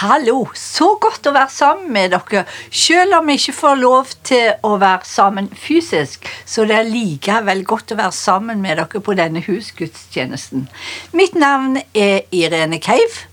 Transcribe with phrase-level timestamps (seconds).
[0.00, 0.46] Hallo!
[0.56, 2.46] Så godt å være sammen med dere.
[2.72, 7.60] Selv om vi ikke får lov til å være sammen fysisk, så det er likevel
[7.68, 10.64] godt å være sammen med dere på denne husgudstjenesten.
[11.12, 13.26] Mitt navn er Irene Keiv.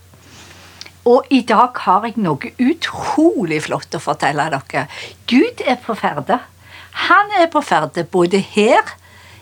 [1.07, 4.89] Og i dag har jeg noe utrolig flott å fortelle dere.
[5.31, 6.41] Gud er på ferde.
[7.07, 8.97] Han er på ferde både her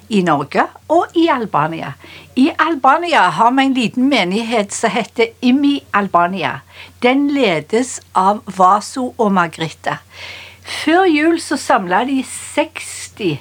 [0.09, 1.93] i Norge og i Albania.
[2.35, 6.59] I Albania har vi en liten menighet som heter Imi Albania.
[7.01, 9.99] Den ledes av Vaso og Margrethe.
[10.65, 13.37] Før jul så samla de 60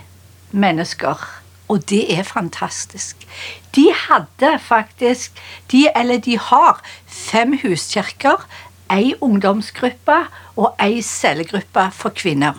[0.53, 1.25] mennesker,
[1.69, 3.25] og det er fantastisk.
[3.75, 5.41] De hadde faktisk
[5.73, 8.47] de, Eller de har fem huskirker,
[8.93, 10.21] ei ungdomsgruppe
[10.57, 12.55] og ei cellegruppe for kvinner.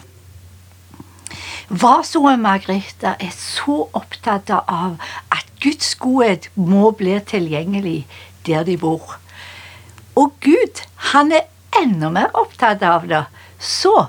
[1.69, 4.99] Vaso og Margrethe er så opptatt av
[5.33, 8.05] at Guds godhet må bli tilgjengelig
[8.45, 9.17] der de bor.
[10.15, 11.49] Og Gud, han er
[11.81, 13.23] enda mer opptatt av det.
[13.57, 14.07] Så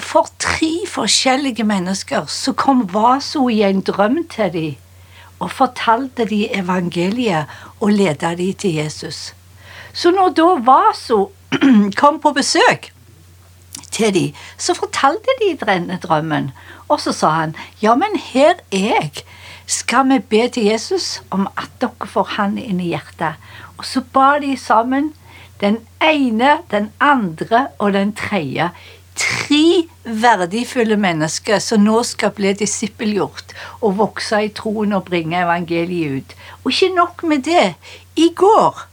[0.00, 4.76] for tre forskjellige mennesker så kom Vaso i en drøm til dem
[5.38, 7.46] og fortalte de evangeliet
[7.78, 9.34] og ledet de til Jesus.
[9.92, 11.28] Så når da Vaso
[12.00, 12.90] kom på besøk
[13.98, 16.52] til dem, så fortalte de denne drømmen.
[16.88, 19.24] Og så sa han, ja, men her er jeg.
[19.68, 23.36] Skal vi be til Jesus om at dere får han inn i hjertet?
[23.76, 25.12] Og så ba de sammen,
[25.60, 28.70] den ene, den andre og den tredje.
[29.18, 36.22] Tre verdifulle mennesker som nå skal bli disippelgjort og vokse i troen og bringe evangeliet
[36.22, 36.36] ut.
[36.62, 37.74] Og ikke nok med det.
[38.16, 38.86] I går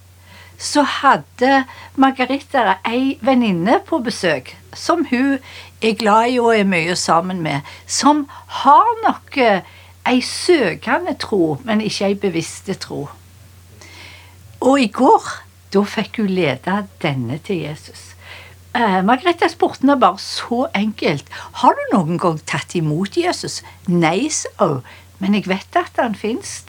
[0.58, 5.38] så hadde Margarita ei venninne på besøk som hun
[5.82, 8.26] er glad i og er mye sammen med, som
[8.62, 9.50] har noe
[10.06, 13.08] ei søkende tro, men ikke ei bevisste tro.
[14.62, 15.24] Og i går,
[15.74, 18.14] da fikk hun lede denne til Jesus.
[18.76, 21.30] Eh, Margrethe spurte henne bare så enkelt.
[21.62, 23.62] Har du noen gang tatt imot Jesus?
[23.88, 24.30] Nei,
[24.60, 24.82] hun,
[25.20, 26.64] men jeg vet at han fins.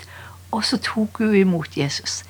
[0.55, 2.23] Og så tok hun imot Jesus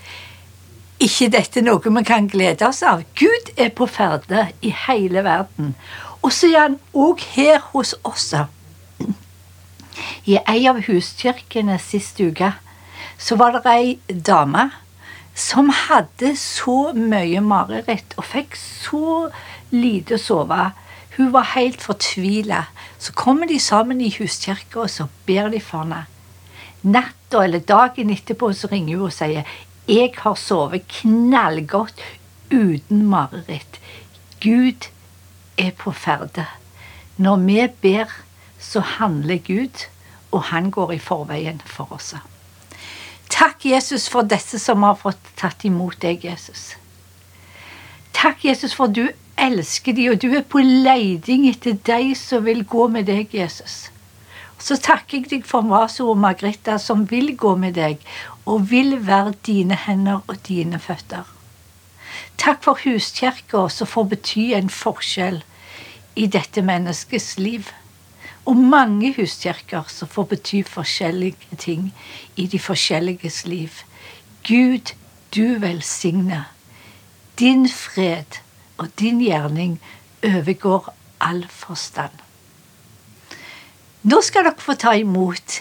[1.03, 3.03] ikke dette noe vi kan glede oss av.
[3.19, 5.75] Gud er på ferde i hele verden.
[6.23, 8.33] Og så er han òg her hos oss.
[10.27, 12.53] I ei av huskirkene sist uke
[13.19, 14.71] så var det ei dame
[15.37, 19.29] som hadde så mye mareritt og fikk så
[19.73, 20.71] lite å sove.
[21.17, 22.67] Hun var helt fortvila.
[22.99, 26.05] Så kommer de sammen i huskirka, og så ber de for henne.
[26.87, 29.49] Natta eller dagen etterpå så ringer hun og sier
[29.87, 32.01] jeg har sovet knallgodt
[32.51, 33.81] uten mareritt.
[34.43, 34.89] Gud
[35.59, 36.47] er på ferde.
[37.17, 38.11] Når vi ber,
[38.59, 39.87] så handler Gud,
[40.33, 42.15] og han går i forveien for oss.
[43.31, 46.75] Takk, Jesus, for disse som har fått tatt imot deg, Jesus.
[48.13, 52.65] Takk, Jesus, for du elsker dem, og du er på leiding etter de som vil
[52.65, 53.87] gå med deg, Jesus.
[54.59, 58.01] Så takker jeg deg for Maso og Margrethe som vil gå med deg,
[58.47, 61.25] og vil være dine hender og dine føtter.
[62.39, 65.43] Takk for huskirka som får bety en forskjell
[66.17, 67.69] i dette menneskets liv.
[68.47, 71.91] Og mange huskirker som får bety forskjellige ting
[72.37, 73.83] i de forskjelliges liv.
[74.47, 74.95] Gud,
[75.35, 76.45] du velsigne.
[77.39, 78.39] Din fred
[78.79, 79.81] og din gjerning
[80.25, 82.15] overgår all forstand.
[84.07, 85.61] Nå skal dere få ta imot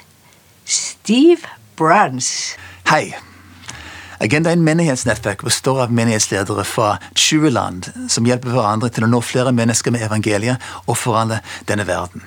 [0.66, 2.56] Steve Bruns.
[2.86, 3.16] Hei.
[4.22, 9.24] Agenda er menighetsnettverk består av menighetsledere fra 20 land som hjelper hverandre til å nå
[9.26, 12.22] flere mennesker med evangeliet og forandre denne verden.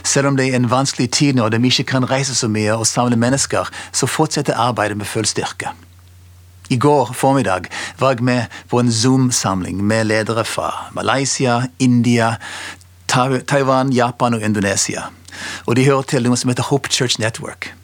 [0.00, 2.88] Selv om det er en vanskelig tid nå de ikke kan reise så mye og
[2.88, 5.76] samle mennesker, så fortsetter arbeidet med full styrke.
[6.72, 7.68] I går formiddag
[8.00, 12.38] var jeg med på en Zoom-samling med ledere fra Malaysia, India,
[13.12, 15.10] Taiwan, Japan og Indonesia.
[15.66, 17.76] Og de hører til noe som heter Hope Church Network.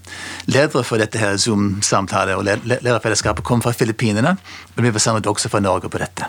[0.47, 4.36] Ledere for dette her Zoom-samtale og lederfellesskapet kom fra Filippinene,
[4.75, 6.28] men vi var samlet også fra Norge på dette.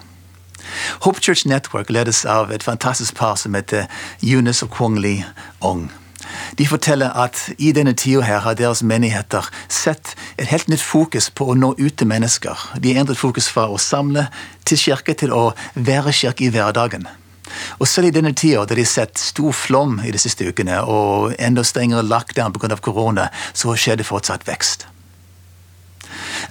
[1.01, 3.85] Hope Church Network ledes av et fantastisk par som heter
[4.23, 5.23] Eunice og Kwong Li
[5.61, 5.89] Ong.
[6.57, 11.29] De forteller at i denne tida her har deres menigheter sett et helt nytt fokus
[11.29, 12.69] på å nå ut til mennesker.
[12.79, 14.27] De har endret fokus fra å samle
[14.65, 17.07] til kirke til å være kirke i hverdagen.
[17.79, 20.81] Og selv i denne tida, der de har sett stor flom i de siste ukene
[20.83, 22.75] og enda strengere lockdown pga.
[22.81, 24.87] korona, så skjer det fortsatt vekst.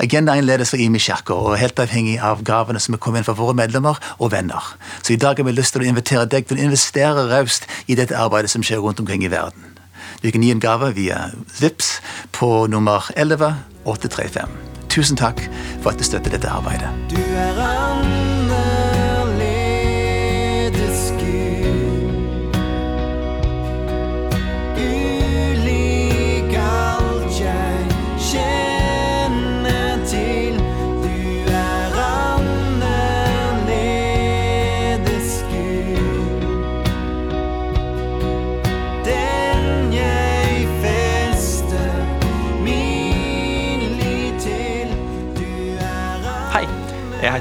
[0.03, 3.29] Agendaen ledes av Imi kirke og er helt avhengig av gavene som er kommet inn
[3.29, 4.73] fra våre medlemmer og venner.
[5.03, 7.99] Så i dag har vi lyst til å invitere deg til å investere raust i
[7.99, 9.69] dette arbeidet som skjer rundt omkring i verden.
[10.23, 11.97] Du kan gi en gave via VIPS
[12.33, 14.59] på nummer 11835.
[14.93, 15.41] Tusen takk
[15.83, 16.91] for at du støtter dette arbeidet.
[17.11, 18.12] Du er andre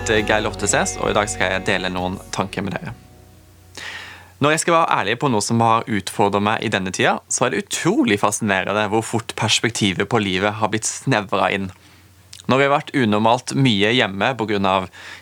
[0.01, 2.95] heter Geir Lofteses, og i dag skal jeg dele noen tanker med dere.
[4.41, 7.45] Når jeg skal være ærlig på noe som har utfordret meg i denne tida, så
[7.45, 11.69] er det utrolig fascinerende hvor fort perspektivet på livet har blitt snevra inn.
[12.49, 14.75] Når vi har vært unormalt mye hjemme pga.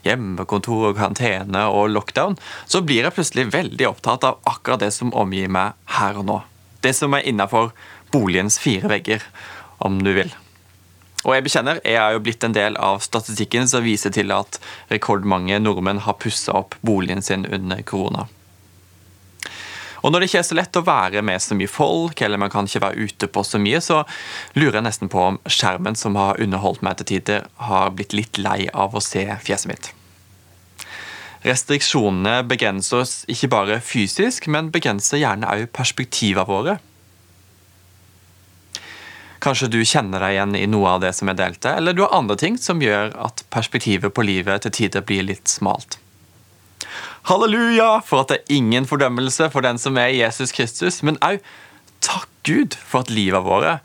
[0.07, 5.11] hjemmekontor, og karantene og lockdown, så blir jeg plutselig veldig opptatt av akkurat det som
[5.11, 6.43] omgir meg her og nå.
[6.79, 7.73] Det som er innafor
[8.15, 9.27] boligens fire vegger,
[9.83, 10.31] om du vil.
[11.27, 14.59] Og jeg bekjenner, jeg er jo blitt en del av statistikken som viser til at
[14.91, 18.29] rekordmange nordmenn har pussa opp boligen sin under korona.
[19.99, 22.51] Og når det ikke er så lett å være med så mye folk, eller man
[22.53, 24.05] kan ikke være ute på så mye, så
[24.55, 28.39] lurer jeg nesten på om skjermen som har underholdt meg til tider, har blitt litt
[28.39, 29.91] lei av å se fjeset mitt.
[31.43, 36.79] Restriksjonene begrenser oss ikke bare fysisk, men begrenser gjerne òg perspektivene våre.
[39.39, 42.15] Kanskje du kjenner deg igjen i noe av det som jeg delte, eller du har
[42.17, 45.99] andre ting som gjør at perspektivet på livet til tider blir litt smalt.
[47.29, 51.39] Halleluja for at det er ingen fordømmelse for den som er Jesus Kristus, men òg
[52.03, 53.79] takk Gud for at livet våre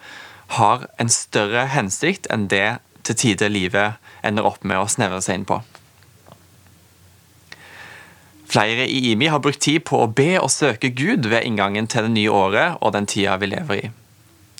[0.59, 5.41] har en større hensikt enn det til tider livet ender opp med å snevre seg
[5.41, 5.61] inn på.
[8.55, 12.07] Flere i IMI har brukt tid på å be og søke Gud ved inngangen til
[12.07, 13.91] det nye året og den tida vi lever i.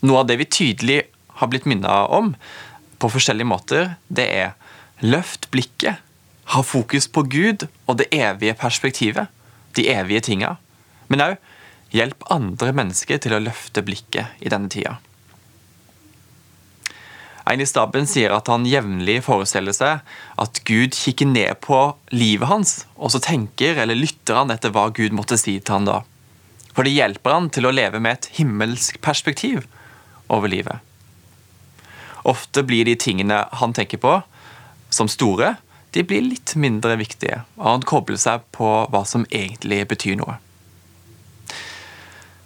[0.05, 1.03] Noe av det vi tydelig
[1.41, 2.35] har blitt minnet om
[3.01, 4.53] på forskjellige måter, det er
[5.03, 6.05] løft blikket
[6.45, 9.29] ha fokus på Gud og det evige perspektivet,
[9.77, 10.57] de evige tinga.
[11.09, 14.99] Men òg hjelp andre mennesker til å løfte blikket i denne tida.
[17.45, 20.01] En i staben sier at han jevnlig forestiller seg
[20.41, 21.81] at Gud kikker ned på
[22.15, 25.89] livet hans, og så tenker eller lytter han etter hva Gud måtte si til han
[25.89, 25.99] da.
[26.73, 29.67] For det hjelper han til å leve med et himmelsk perspektiv
[30.29, 30.81] over livet.
[32.25, 34.19] Ofte blir de tingene han tenker på,
[34.89, 35.57] som store,
[35.95, 40.39] de blir litt mindre viktige, og han kobler seg på hva som egentlig betyr noe.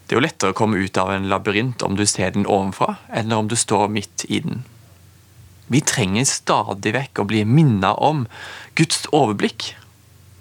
[0.09, 2.97] Det er jo lettere å komme ut av en labyrint om du ser den ovenfra,
[3.13, 4.65] enn om du står midt i den.
[5.69, 8.25] Vi trenger stadig vekk å bli minnet om
[8.77, 9.75] Guds overblikk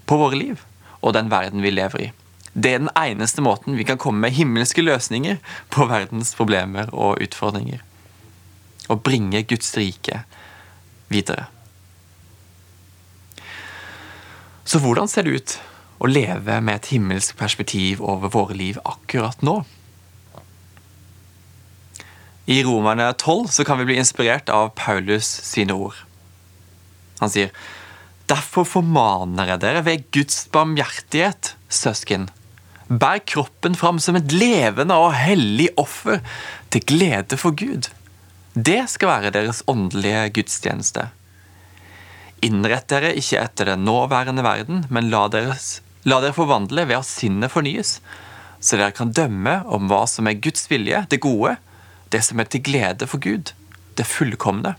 [0.07, 0.63] på våre liv
[1.01, 2.07] og den verden vi lever i.
[2.57, 5.37] Det er den eneste måten vi kan komme med himmelske løsninger
[5.69, 7.83] på verdens problemer og utfordringer.
[8.89, 10.23] Og bringe Guds rike
[11.13, 11.45] videre.
[14.65, 15.53] Så hvordan ser det ut
[16.01, 19.59] å leve med et himmelsk perspektiv over våre liv akkurat nå?
[22.47, 25.99] I Romerne 12 så kan vi bli inspirert av Paulus sine ord.
[27.21, 27.53] Han sier
[28.27, 32.27] Derfor formaner jeg dere ved Guds barmhjertighet, søsken.
[32.87, 36.21] Bær kroppen fram som et levende og hellig offer
[36.71, 37.89] til glede for Gud.
[38.55, 41.09] Det skal være deres åndelige gudstjeneste.
[42.47, 47.09] Innrett dere ikke etter den nåværende verden, men la, deres, la dere forvandle ved at
[47.09, 47.97] sinnet fornyes,
[48.59, 51.57] så dere kan dømme om hva som er Guds vilje, det gode,
[52.13, 53.51] det som er til glede for Gud,
[53.99, 54.77] det fullkomne.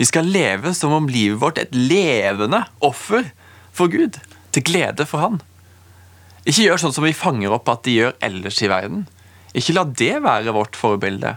[0.00, 3.30] Vi skal leve som om livet vårt er et levende offer
[3.76, 4.18] for Gud,
[4.56, 5.40] til glede for Han.
[6.46, 9.04] Ikke gjør sånn som vi fanger opp at de gjør ellers i verden.
[9.56, 11.36] Ikke la det være vårt forbilde,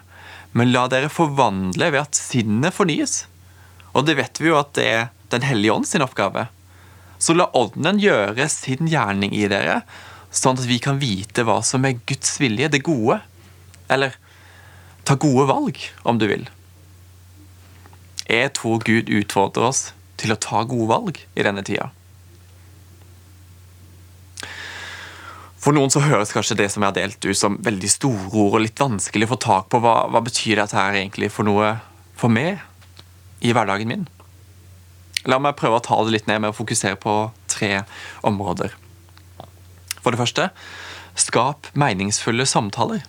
[0.58, 3.24] men la dere forvandle ved at sinnet fornyes
[3.94, 6.48] og det vet vi jo at det er Den hellige ånd sin oppgave.
[7.22, 9.84] Så la Ånden gjøre sin gjerning i dere,
[10.34, 13.20] sånn at vi kan vite hva som er Guds vilje, det gode.
[13.94, 14.16] Eller
[15.06, 16.48] ta gode valg, om du vil.
[18.26, 19.84] Jeg tror Gud utfordrer oss
[20.18, 21.92] til å ta gode valg i denne tida.
[25.60, 28.58] For noen så høres kanskje det som jeg har delt ut som veldig store ord
[28.60, 29.82] og litt vanskelig å få tak på.
[29.84, 31.76] Hva, hva betyr dette her egentlig for noe
[32.20, 32.62] for meg?
[33.40, 34.06] i hverdagen min.
[35.28, 37.16] La meg prøve å ta det litt ned med å fokusere på
[37.52, 37.84] tre
[38.26, 38.76] områder.
[40.00, 40.50] For det første
[41.20, 43.04] skap meningsfulle samtaler.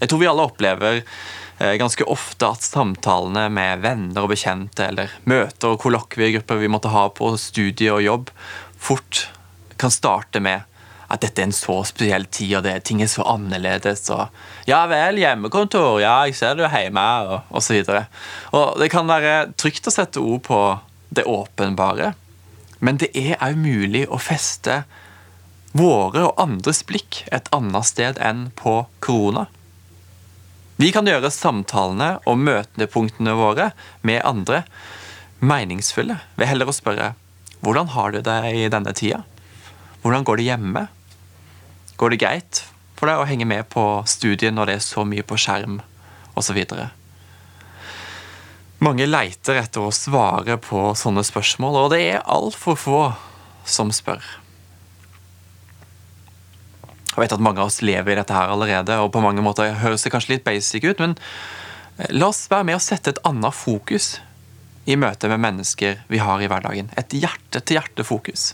[0.00, 5.14] Jeg tror vi alle opplever eh, ganske ofte at samtalene med venner og bekjente eller
[5.30, 8.32] møter og kollokviegrupper vi måtte ha på studie og jobb,
[8.76, 9.28] fort
[9.80, 10.68] kan starte med
[11.14, 14.04] at dette er en så spesiell tid, og det, ting er så annerledes.
[14.14, 14.26] Og,
[14.68, 17.80] ja vel, hjemmekontor, ja, jeg ser du er hjemme, og osv.
[17.84, 20.60] Det kan være trygt å sette ord på
[21.14, 22.12] det åpenbare,
[22.84, 24.82] men det er òg mulig å feste
[25.74, 29.46] våre og andres blikk et annet sted enn på korona.
[30.76, 33.70] Vi kan gjøre samtalene og møtepunktene våre
[34.02, 34.64] med andre
[35.44, 37.12] meningsfulle ved heller å spørre
[37.64, 39.22] hvordan har du det i denne tida?
[40.02, 40.82] Hvordan går det hjemme?
[41.96, 42.62] Går det greit
[42.98, 45.80] for deg å henge med på studiet når det er så mye på skjerm
[46.38, 46.60] osv.?
[48.84, 53.02] Mange leiter etter å svare på sånne spørsmål, og det er altfor få
[53.64, 54.22] som spør.
[57.14, 59.76] Jeg vet at mange av oss lever i dette her allerede, og på mange måter
[59.78, 63.22] høres det kanskje litt basic ut, men eh, la oss være med å sette et
[63.28, 64.16] annet fokus
[64.90, 66.90] i møte med mennesker vi har i hverdagen.
[66.98, 68.50] Et hjerte-til-hjerte-fokus.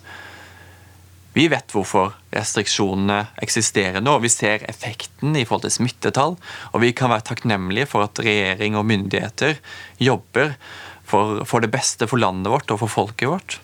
[1.32, 4.16] Vi vet hvorfor restriksjonene eksisterer nå.
[4.24, 6.36] Vi ser effekten i forhold til smittetall.
[6.74, 9.60] Og vi kan være takknemlige for at regjering og myndigheter
[10.02, 10.56] jobber
[11.06, 13.60] for, for det beste for landet vårt og for folket vårt.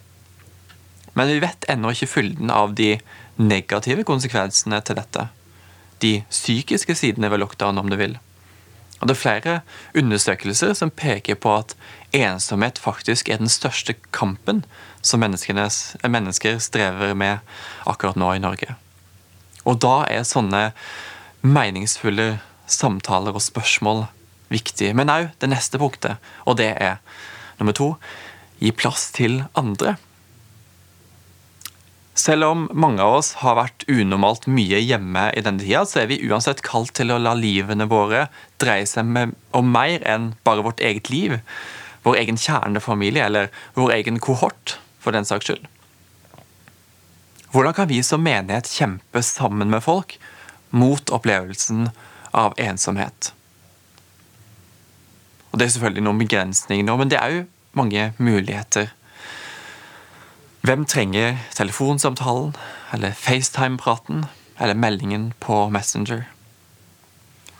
[1.16, 2.96] Men vi vet ennå ikke fylden av de
[3.40, 5.26] negative konsekvensene til dette.
[6.04, 8.18] De psykiske sidene ved lockdown, om du vil.
[9.00, 9.60] Og Det er flere
[9.94, 11.76] undersøkelser som peker på at
[12.16, 14.64] ensomhet faktisk er den største kampen
[15.02, 17.38] som mennesker strever med
[17.86, 18.74] akkurat nå i Norge.
[19.66, 20.70] Og da er sånne
[21.42, 24.06] meningsfulle samtaler og spørsmål
[24.48, 24.94] viktig.
[24.96, 26.98] Men òg det neste punktet, og det er
[27.58, 27.94] nummer to
[28.62, 29.96] gi plass til andre.
[32.16, 36.08] Selv om mange av oss har vært unormalt mye hjemme i denne tida, så er
[36.08, 38.26] vi uansett kalt til å la livene våre
[38.62, 41.36] dreie seg om mer enn bare vårt eget liv.
[42.08, 45.68] Vår egen kjernefamilie, eller vår egen kohort, for den saks skyld.
[47.52, 50.16] Hvordan kan vi som menighet kjempe sammen med folk
[50.72, 51.90] mot opplevelsen
[52.32, 53.32] av ensomhet?
[55.52, 57.44] Og Det er selvfølgelig noen begrensninger nå, men det er jo
[57.76, 58.95] mange muligheter.
[60.66, 62.56] Hvem trenger telefonsamtalen,
[62.92, 64.24] eller FaceTime-praten,
[64.58, 66.24] eller meldingen på Messenger?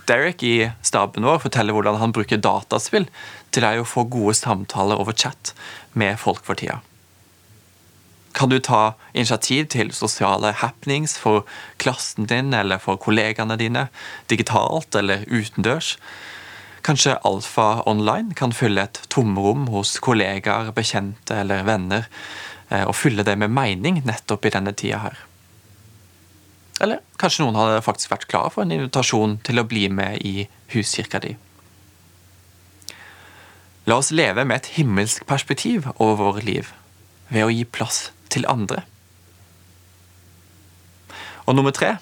[0.08, 3.06] Derek i staben vår forteller hvordan han bruker dataspill
[3.54, 5.52] til å få gode samtaler over chat
[5.92, 6.80] med folk for tida.
[8.34, 11.46] Kan du ta initiativ til sosiale happenings for
[11.78, 13.86] klassen din eller for kollegaene dine,
[14.26, 15.94] digitalt eller utendørs?
[16.82, 22.10] Kanskje Alfa Online kan fylle et tomrom hos kollegaer, bekjente eller venner
[22.70, 25.18] og fylle det med mening nettopp i denne tida her.
[26.82, 30.48] Eller kanskje noen hadde faktisk vært klar for en invitasjon til å bli med i
[30.74, 31.36] huskirka di.
[33.86, 36.72] La oss leve med et himmelsk perspektiv over våre liv
[37.30, 38.82] ved å gi plass til andre.
[41.46, 41.96] Og nummer tre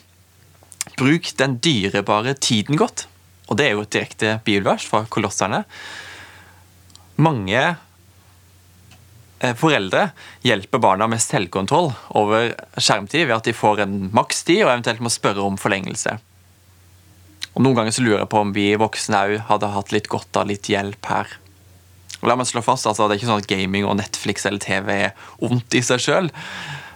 [0.96, 3.06] bruk den dyrebare tiden godt.
[3.52, 5.64] Og det er jo et direkte bibelvers fra Kolosserne.
[7.20, 7.83] Mange Eh,
[9.58, 10.08] foreldre
[10.46, 15.12] hjelper barna med selvkontroll over skjermtid ved at de får en makstid og eventuelt må
[15.12, 16.16] spørre om forlengelse.
[17.54, 20.40] Og Noen ganger så lurer jeg på om vi voksne òg hadde hatt litt godt
[20.40, 21.36] av litt hjelp her.
[22.22, 24.62] Og la meg slå fast, altså, Det er ikke sånn at gaming og Netflix eller
[24.62, 25.12] TV er
[25.44, 26.30] ondt i seg sjøl.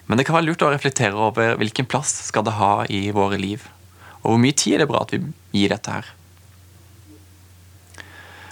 [0.08, 3.36] Men det kan være lurt å reflektere over hvilken plass skal det ha i våre
[3.36, 3.66] liv.
[4.22, 5.20] Og hvor mye tid er det bra at vi
[5.52, 6.08] gir dette her.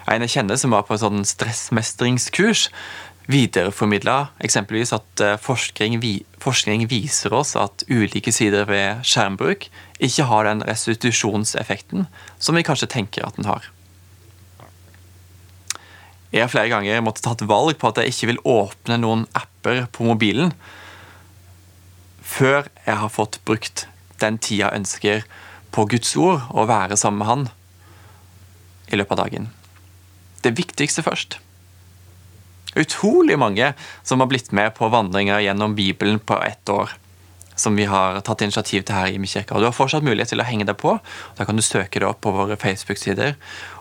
[0.06, 2.68] En jeg kjenner som var på en sånn stressmestringskurs,
[3.30, 4.16] videreformidla
[4.46, 5.98] eksempelvis at eh, forskning,
[6.42, 9.68] forskning, viser oss at ulike sider ved skjermbruk
[9.98, 12.06] ikke har den restitusjonseffekten
[12.38, 13.66] som vi kanskje tenker at den har.
[16.34, 19.86] Jeg har flere ganger måttet tatt valg på at jeg ikke vil åpne noen apper
[19.94, 20.52] på mobilen
[22.26, 23.86] før jeg har fått brukt
[24.20, 25.26] den tida jeg ønsker
[25.74, 27.48] på Guds ord og være sammen med Han
[28.92, 29.50] i løpet av dagen.
[30.42, 31.40] Det viktigste først
[32.76, 36.92] utrolig mange som har blitt med på vandringer gjennom Bibelen på ett år.
[37.56, 39.56] Som vi har tatt initiativ til her i Imekirka.
[39.56, 40.98] Du har fortsatt mulighet til å henge deg på.
[41.38, 43.34] Da kan du søke det opp på våre Facebook-sider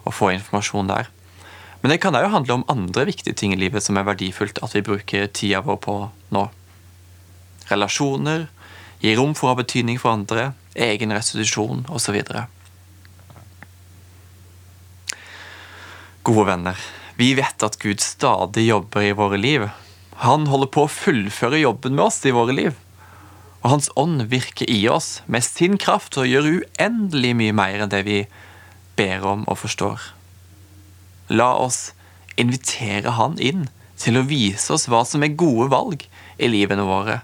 [0.06, 1.12] og få informasjon der.
[1.82, 4.74] Men det kan òg handle om andre viktige ting i livet som er verdifullt at
[4.74, 5.98] vi bruker tida vår på
[6.34, 6.48] nå.
[7.70, 8.48] Relasjoner,
[9.04, 12.18] gi rom for å ha betydning for andre, egen restitusjon osv.
[16.26, 16.80] Gode venner.
[17.16, 19.70] Vi vet at Gud stadig jobber i våre liv.
[20.26, 22.76] Han holder på å fullføre jobben med oss i våre liv.
[23.64, 27.94] Og Hans ånd virker i oss med sin kraft og gjør uendelig mye mer enn
[27.94, 28.20] det vi
[29.00, 30.12] ber om og forstår.
[31.32, 31.94] La oss
[32.40, 33.70] invitere Han inn
[34.00, 36.04] til å vise oss hva som er gode valg
[36.36, 37.22] i livene våre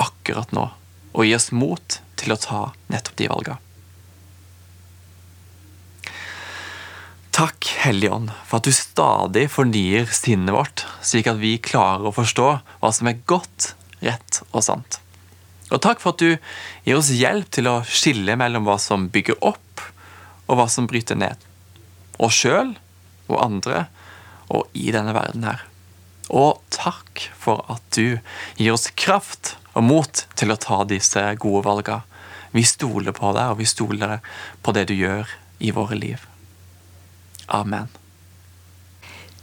[0.00, 0.70] akkurat nå,
[1.12, 3.63] og gi oss mot til å ta nettopp de valgene.
[7.34, 12.12] Takk, Hellige Ånd, for at du stadig fornyer sinnet vårt, slik at vi klarer å
[12.14, 12.44] forstå
[12.78, 13.72] hva som er godt,
[14.06, 15.00] rett og sant.
[15.74, 16.36] Og takk for at du
[16.86, 19.82] gir oss hjelp til å skille mellom hva som bygger opp,
[20.46, 21.42] og hva som bryter ned.
[22.22, 22.70] Oss sjøl
[23.26, 23.88] og andre,
[24.54, 25.64] og i denne verden her.
[26.30, 28.20] Og takk for at du
[28.60, 32.06] gir oss kraft og mot til å ta disse gode valgene.
[32.54, 34.20] Vi stoler på deg, og vi stoler
[34.62, 36.28] på det du gjør i våre liv.
[37.48, 37.88] Amen.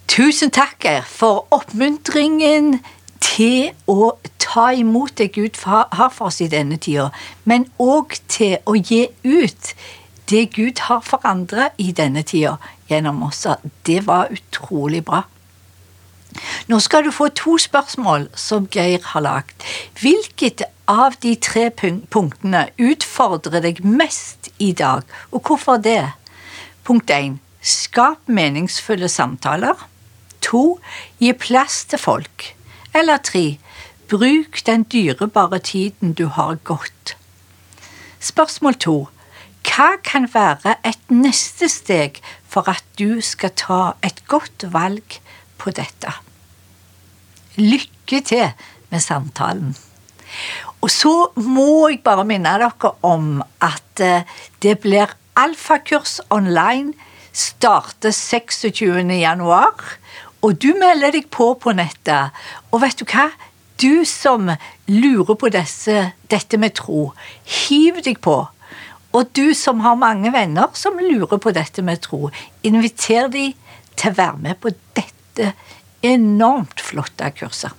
[0.08, 2.82] Tusen takk for oppmuntringen
[3.24, 7.12] til å ta imot det Gud har for oss i denne tida,
[7.46, 9.74] men òg til å gi ut
[10.32, 12.58] det Gud har for andre i denne tida
[12.90, 13.46] gjennom oss.
[13.86, 15.24] Det var utrolig bra.
[16.68, 19.66] Nå skal du få to spørsmål som Geir har lagt.
[20.00, 26.14] Hvilket av de tre punktene utfordrer deg mest i dag, og hvorfor det?
[26.88, 27.40] Punkt 1.
[27.62, 29.78] Skap meningsfulle samtaler.
[30.42, 30.80] 2.
[31.22, 32.48] Gi plass til folk.
[32.98, 33.60] Eller 3.
[34.10, 37.16] Bruk den dyrebare tiden du har gått.
[38.20, 38.96] Spørsmål 2.
[39.62, 42.18] Hva kan være et neste steg
[42.50, 45.22] for at du skal ta et godt valg
[45.62, 46.12] på dette?
[47.62, 48.50] Lykke til
[48.90, 49.76] med samtalen.
[50.82, 54.26] Og så må jeg bare minne dere om at eh,
[54.64, 56.96] det blir alfakurs online.
[57.32, 59.12] Starter 26.
[59.20, 59.98] januar.
[60.42, 62.36] Og du melder deg på på nettet.
[62.72, 63.30] Og vet du hva?
[63.82, 64.50] Du som
[64.88, 67.12] lurer på disse, dette med tro,
[67.46, 68.44] hiv deg på.
[69.12, 72.30] Og du som har mange venner som lurer på dette med tro,
[72.64, 73.50] inviter de
[73.98, 75.54] til å være med på dette
[76.06, 77.74] enormt flotte kurset.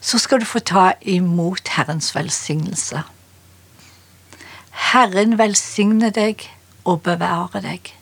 [0.00, 3.02] Så skal du få ta imot Herrens velsignelse.
[4.92, 6.46] Herren velsigne deg
[6.84, 7.92] og bevare deg.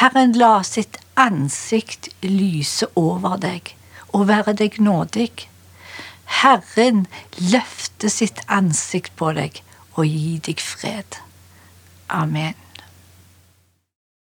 [0.00, 3.74] Herren la sitt ansikt lyse over deg
[4.12, 5.30] og være deg nådig.
[6.40, 7.06] Herren
[7.52, 9.62] løfte sitt ansikt på deg
[9.94, 11.20] og gi deg fred.
[12.10, 12.63] Amen.